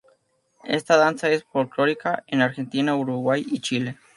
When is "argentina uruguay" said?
2.41-3.45